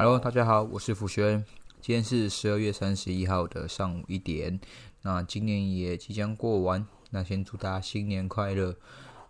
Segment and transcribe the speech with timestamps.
[0.00, 1.44] Hello，大家好，我是福轩。
[1.80, 4.60] 今天是十二月三十一号的上午一点。
[5.02, 8.76] 那今年也即将过完，那先祝大家新年快乐。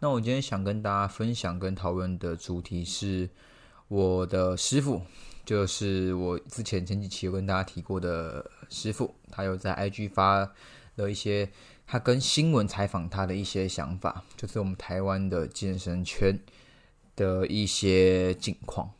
[0.00, 3.30] 那我今天想跟大家分享跟讨论的主题是
[3.88, 5.00] 我的师傅，
[5.42, 10.52] 就是我之前前几期有跟大家提过的师傅，他有在 IG 发
[10.96, 11.50] 了一些
[11.86, 16.38] 他跟新闻采访他的一些想法，就是我们台湾的健身圈
[17.16, 18.90] 的一些近况。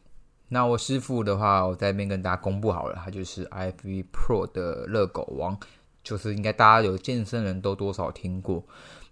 [0.48, 5.58] 那我师傅的话，我在那边跟大家公布好了，他就是 IV Pro 的热狗王，
[6.02, 8.64] 就是应该大家有健身人都多少听过。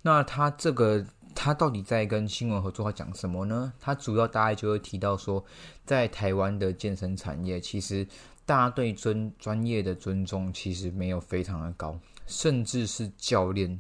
[0.03, 3.73] 那他这个他到底在跟新闻合作，他讲什么呢？
[3.79, 5.45] 他主要大概就会提到说，
[5.85, 8.07] 在台湾的健身产业，其实
[8.47, 13.79] 大家对尊专业的尊重其实没有非常的高，甚至是教练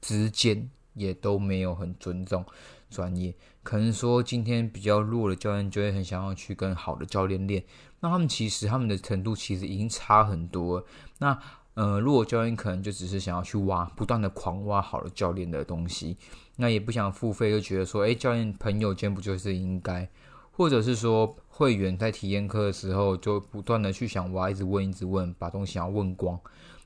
[0.00, 2.42] 之间也都没有很尊重。
[2.88, 7.64] 专业可能说今天比较弱的教练就会很想要去跟好的教练练，
[8.00, 10.84] 那他们其实他们的程度其实已经差很多。
[11.18, 11.38] 那
[11.74, 16.16] 呃，弱教练可能就只是想要去挖，不断的狂挖好的教练的东西，
[16.56, 20.08] 那也不想付费，就觉得说，哎，教练朋友间不就是应该？
[20.52, 26.40] 或者是说会员在体验课的时候就不断的去想挖，一直问，一直问，把东西要问光。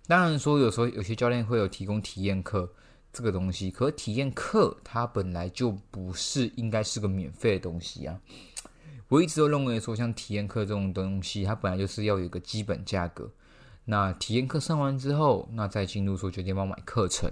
[0.09, 2.73] 当然说有时候有些教练会有提供体验课。
[3.13, 8.21] 这个东西，可体验课它本来就不是应该是个免费的东西啊！
[9.09, 13.29] 我一直都认为说，像体验课这种东西，它本来就是要有个基本价格。
[13.87, 17.29] 那体验课上完之后，那再进入说决定要买课程，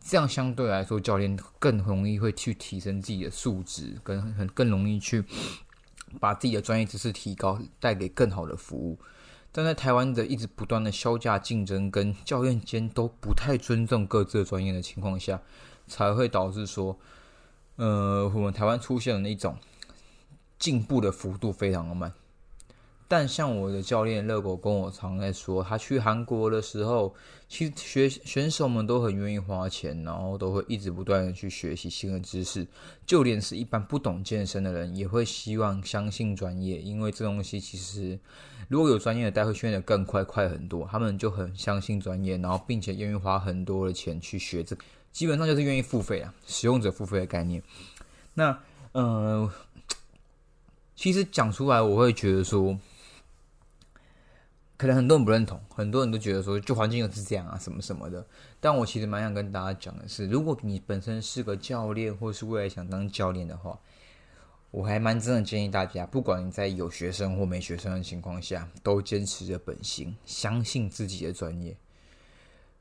[0.00, 5.24] 这样相对来说，教练更容易会去提升自己的素质，跟很更容易去
[6.20, 8.96] 把自己的专业知识提高，带给更好的服务。
[9.58, 15.42] 但在台湾的一直不断的销价竞争，跟教练间都不太尊重各自的专业的情况下，
[15.88, 16.96] 才会导致说，
[17.74, 19.56] 呃，我们台湾出现了那种
[20.60, 22.12] 进步的幅度非常的慢。
[23.10, 27.14] 但像我的教练乐狗跟我常在说，他去韩国的时候，
[27.48, 32.66] 其实学选手们都很愿意花钱，然后都会一直不断的去学习新的知识。
[33.06, 38.18] 就连是一般不懂健身的人，也会希望相信专业，因为这东西其实
[38.68, 40.86] 如果有专业的带，会训练的更快，快很多。
[40.92, 44.76] 他们就很相信专业，然后并且愿意花很多的钱去学这，
[45.12, 47.62] 基本上就是愿意付费啊，使用者付费的概念。
[48.34, 48.60] 那
[48.92, 49.50] 呃，
[50.94, 52.78] 其实讲出来，我会觉得说。
[54.78, 58.24] 可能很多人不认同，很多人都觉得说，就环境又是这样啊，什么什么的。
[58.60, 63.76] 但我其实蛮想跟大家讲的是，如果你本身是个教练，或是未来想当教练的话，
[64.70, 71.76] 我还蛮真的建议大家，不管你在有学生或没学生的情况下，都坚持着本心，相信自己的专业。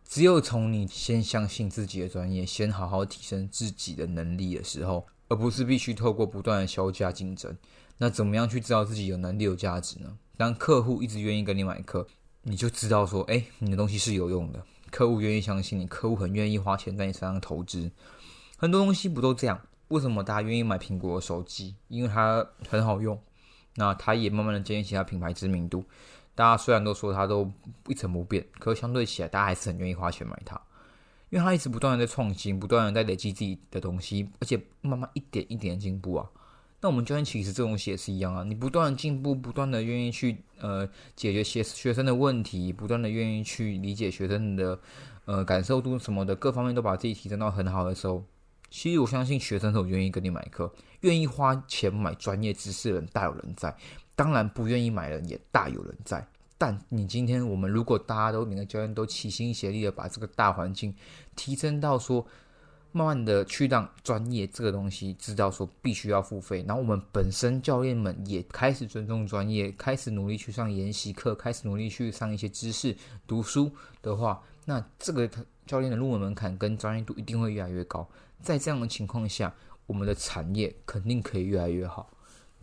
[0.07, 7.57] 只有从你先相信自己的专业，先好好提升自己的能力的时候，而不是必须透过不断的销价竞争。
[7.97, 10.17] 那怎么样去知道自己有能力、有价值呢？
[10.37, 12.07] 当客户一直愿意跟你买课，
[12.43, 14.63] 你就知道说，哎，你的东西是有用的。
[14.91, 17.91] 客户愿意相信你，客户很愿意花钱在你身上投资。
[18.57, 19.59] 很多东西不都这样？
[19.89, 21.75] 为什么大家愿意买苹果手机？
[21.87, 23.19] 因为它很好用。
[23.75, 25.83] 那它也慢慢的建立起它品牌知名度。
[26.35, 27.51] 大家虽然都说它都
[27.87, 30.59] 一成不变，可相对起来，大家还是很愿意花钱买它，
[31.29, 36.29] 因为它一直不断的在创新，不断的在累积自己的东西，而且慢慢一点一点进步啊。
[36.79, 44.79] 那我们教练其实这东西也是一样啊，你不断的进步，不断的愿意去呃解决学学生的问题，不断的愿意去理解学生的
[45.25, 48.23] 呃感受度什么的，各方面都把自己提升到很好的时候，
[48.69, 50.71] 其实我相信学生都愿意跟你买课，
[51.01, 53.75] 愿意花钱买专业知识的人大有人在，
[54.15, 56.27] 当然不愿意买人也大有人在。
[56.59, 60.93] 但你今天我们如果大家都每个教练都齐心协力的把这个大环境
[61.35, 62.23] 提升到说。
[62.97, 72.97] 慢慢的去让专业这个东西知道说必须要付费，然后我们本身教练们也开始尊重专业，开始努力去上研习课，开始努力去上一些知识
[73.27, 73.71] 读书
[74.01, 75.29] 的话，那这个
[75.67, 78.09] 教练的入门门槛跟专业度一定会越来越高。
[78.41, 79.53] 在这样的情况下，
[79.85, 82.09] 我们的产业肯定可以越来越好。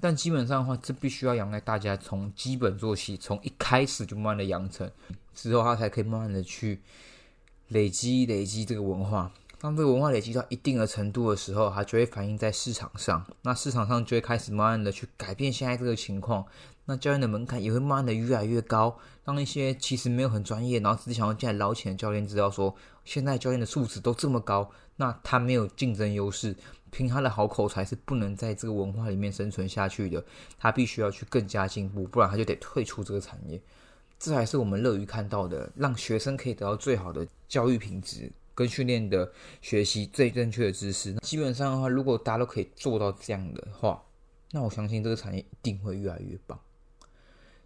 [0.00, 4.90] 但基本上的话，这必须要仰赖大家从基本做起，从一开始就慢慢的养成，
[5.32, 6.80] 之后他才可以慢慢的去
[7.68, 9.30] 累积累积这个文化。
[9.64, 16.44] 当这个文化累积到一定的程度的时候，它就会反映在市场上，那市场上就会开始慢慢的去改变现在这个情况，
[16.84, 18.94] 那教练的门槛也会慢慢的越来越高，
[19.24, 22.76] 让一些其实没有很专业，然后只是想要进来捞钱的教练知道说，
[23.06, 26.54] 现在教练的素质都这么高，那他没有竞争优势，
[26.90, 30.22] 凭他的好口才是不能在这个文化里面生存下去的，
[30.58, 33.58] 他必须要去更加进步，不然他就得退出这个产业，
[34.18, 38.30] 这还是我们乐于看到的，让学生可以得到最好的教育品质。
[38.54, 44.02] 跟训练的学习最正确的知识，基本上的话，如果大家都可以做到这样的话，
[44.52, 46.58] 那我相信这个产业一定会越来越棒。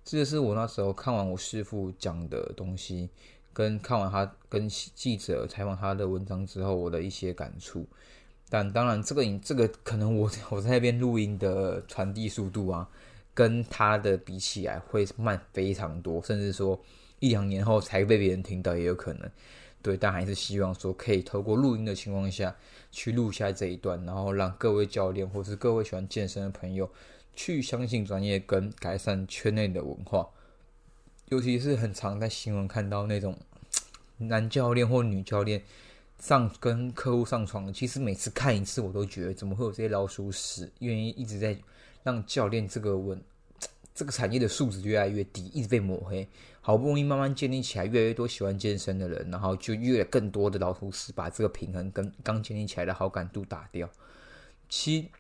[0.04, 3.10] 这就是我那时候看完我师傅讲的东西，
[3.52, 7.86] 跟看完他跟记者采访他的文章之后，我的一些感触。
[8.48, 12.88] 但当然，这个这个可能我 我在那边录音的传递速度啊，
[13.34, 16.80] 跟他的比起来会慢非常多，甚至说
[17.18, 19.30] 一两年后才被别人听到也有可能。
[19.80, 22.54] 对，但还是希望说可以透过录音的情况下
[22.90, 26.90] 去录下这一段，然后让各位教练或是各位喜欢健身的朋友
[27.34, 30.28] 去相信专业跟改善圈内的文化。
[31.28, 33.36] 尤其是很常在新闻看到那种
[34.16, 35.62] 男教练或女教练
[36.18, 41.56] 上跟客户上床，其实每次看一次我都觉得怎么会有这些老鼠屎，愿意一直在
[42.02, 43.22] 让教练这个问
[43.98, 46.28] 这个产业的素质越来越低，一直被抹黑。
[46.60, 53.90] 好不容易慢慢建立起来，越来越多喜欢健身的人，然后就越更多的老鼠屎把这个平衡跟刚建立起来的好感度打掉。
[54.68, 55.10] 其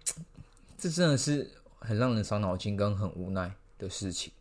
[0.76, 4.32] 这真的是很让人伤脑筋跟很无奈的事情。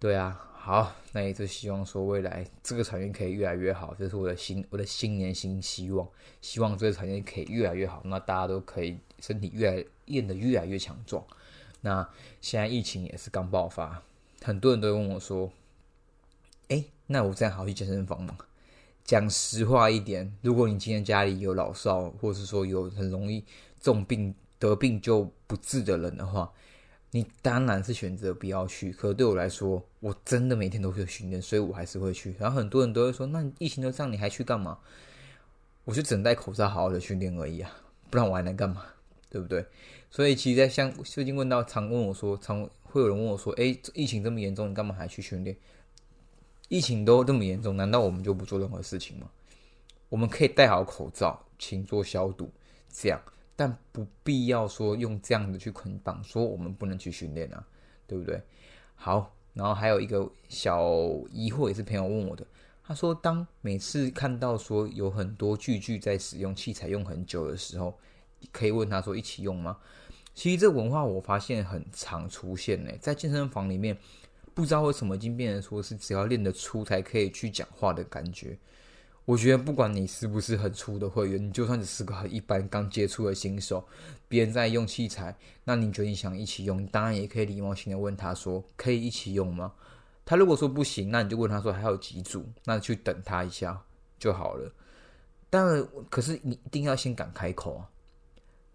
[0.00, 6.08] 对啊，好，那也是希望说未来这个产业可以越来越好，这是我的新我的新年新希望。
[6.40, 11.24] 希望这个产业可以越来越好，那大家都可以身体越来练得越来越强壮。
[11.82, 12.08] 那
[12.40, 14.02] 现在疫情也是刚爆发，
[14.42, 15.52] 很多人都问我说。
[16.68, 18.34] 哎，那我这样好去健身房吗？
[19.04, 23.44] 讲实话一点，如果你今天家里有老少，或是说有很容易
[23.78, 26.50] 重病得病就不治的人的话，
[27.10, 28.90] 你当然是选择不要去。
[28.90, 32.34] 可对我来说，我真的每天都会训练，所以我还是会去。
[32.38, 34.78] 然后很多人都会说，那疫情都这样，你还去干嘛？
[35.84, 37.70] 我就只能戴口罩，好好的训练而已啊，
[38.08, 38.86] 不然我还能干嘛？
[39.32, 39.64] 对不对？
[40.10, 45.56] 所以其实，在像最近问到常问我说，常会有人问我说，哎，疫情这么严重，你干嘛还去训练？
[46.68, 49.30] 疫情都这么严重，难道我们就不做任何事情吗？
[50.10, 52.50] 我们可以戴好口罩，勤做消毒，
[52.90, 53.18] 这样，
[53.56, 57.66] 但不必要说用这样的去捆绑，说我们不能去训练啊，
[58.06, 58.38] 对不对？
[58.94, 60.92] 好，然后还有一个小
[61.30, 62.46] 疑惑，也是朋友问我的，
[62.84, 67.98] 他说，当每次看到说有很多句句在使用器材用很久的时候，
[68.50, 69.76] 可以问他说一起用吗？
[70.34, 73.96] 其实这文化我发现很常出现呢，在健身房里面。
[74.54, 78.54] 不知道为什么已经变成说是只要练得粗才可以去讲话的感觉。
[79.24, 83.82] 我觉得不管你是不是很粗的会员，你就算只是个很一般刚接触的新手，
[84.28, 85.34] 别人在用器材，
[85.64, 89.72] 那你觉得你想一起用，当然也可以礼貌性的问他说可以一起用吗？
[90.26, 93.80] 他如果说不行，那你就问他说还有几组，那去等他一下
[94.18, 94.70] 就好了。
[95.48, 97.88] 当然，可是你一定要先敢开口啊。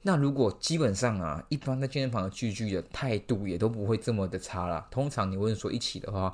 [0.08, 4.88] 那如果基本上啊，一般在健身房的聚聚的态度也都不会这么的差啦。
[4.90, 6.34] 通常你问说一起的话，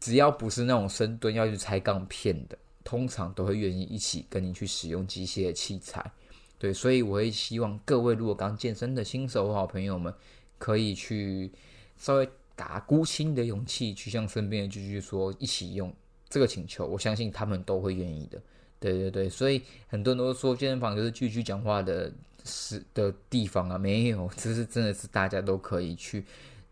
[0.00, 6.10] 只要不是那种深蹲要去拆杠片的，通常都会愿意一起跟你去使用机械器材。
[6.58, 10.12] 对，所以我会希望各位如果刚健身的新手好朋友们，
[10.58, 11.48] 可以去
[11.96, 15.94] 稍微打鼓心的勇气去向身边的聚聚说一起用
[16.28, 18.42] 这个请求，我相信他们都会愿意的。
[18.80, 22.12] 对对对，所以很多人都说健身房就是聚聚讲话的。
[22.48, 26.24] 是的地方啊，没有， 这是真的是大家都可以去，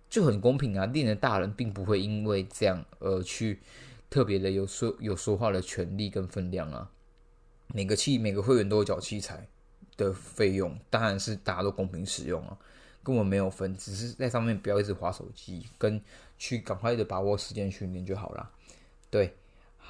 [0.08, 0.87] 就很公平啊。
[0.87, 3.61] 练的大人并不会因为这样而去
[4.08, 6.90] 特别的有说有说话的权利跟分量啊。
[7.69, 9.46] 每个器每个会员都有缴器材
[9.96, 12.56] 的费用，当然是大家都公平使用啊，
[13.02, 16.00] 根本没有分，只是在上面不要一直划手机，跟
[16.38, 18.50] 去赶快的把握时间训练就好了。
[19.11, 19.35] 对，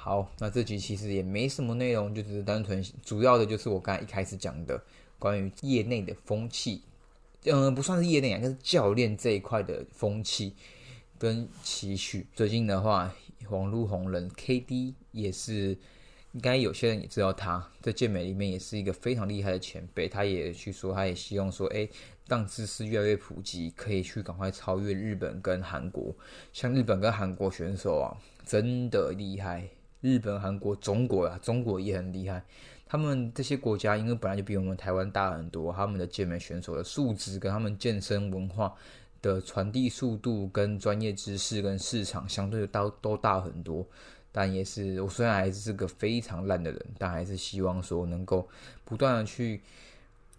[0.07, 4.81] 好，那这集其实也没什么内容，就只是单纯主要的就是我刚才一开始讲的。
[5.19, 6.81] 关于业内的风气，
[7.43, 10.53] 嗯，不算是业内啊，就是教练这一块的风气
[11.17, 12.25] 跟期许。
[12.33, 13.13] 最近的话，
[13.49, 15.77] 网络红人 KD 也是，
[16.31, 20.07] 应该有些人也知道他，在健美里面也是一个非常厉害的前辈。
[20.07, 21.89] 他也去说，他也希望说，哎，
[22.27, 26.15] 让知识越来越普及，可以去赶快超越日本跟韩国。
[26.53, 29.67] 像日本跟韩国选手啊，真的厉害。
[30.01, 32.43] 日本、韩国、中国啊，中国也很厉害。
[32.85, 38.73] 他们这些国家，因为本来就比我们台湾大很多，他们的健美选手的素质跟他们健身文化
[39.21, 43.85] 的传递速度、跟专业知识、跟市场相对都都大很多。
[44.31, 48.47] 但也是，我虽然还是个非常烂的人，但还是希望说能够
[48.85, 49.61] 不断的去。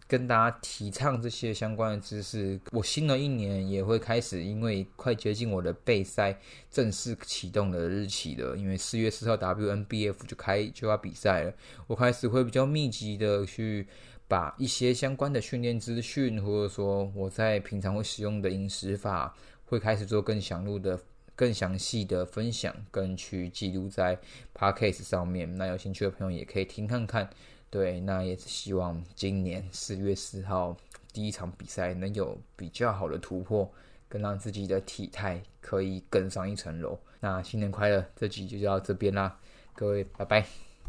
[0.09, 6.35] 跟大家提倡这些相关的知识，我新的一年也会开始，因为快接近我的备赛
[6.71, 8.57] 正式启动的日期了。
[8.57, 11.53] 因为四月四号 WNBF 就开就要比赛了，
[11.87, 13.87] 我开始会比较密集的去
[14.27, 19.37] 把一些相关的训练资讯，或者说我在平常会使用的饮食法，
[19.67, 20.99] 会开始做更详录的、
[21.37, 24.19] 更详细的分享，跟去记录在
[24.55, 25.55] Podcast 上面。
[25.57, 27.29] 那有兴趣的朋友也可以听看看。
[27.71, 30.77] 对那也是希望今年四月四号
[31.13, 33.71] 第一场比赛能有比较好的突破
[34.09, 36.99] 更让自己的体态可以更上一层楼。
[37.21, 39.39] 那新年快乐这集就到这边啦
[39.75, 40.47] 各位拜拜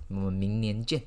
[0.08, 1.04] 我们明年见。